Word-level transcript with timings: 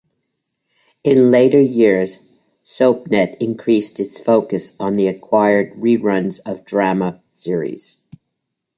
In 1.03 1.29
later 1.29 1.61
years, 1.61 2.21
Soapnet 2.65 3.37
increased 3.39 3.99
its 3.99 4.19
focus 4.19 4.73
on 4.79 4.97
acquired 4.99 5.75
reruns 5.75 6.39
of 6.43 6.65
drama 6.65 7.21
series. 7.29 7.95